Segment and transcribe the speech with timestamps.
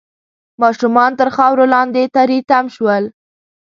[0.61, 3.03] ماشومان تر خاورو لاندې تري تم شول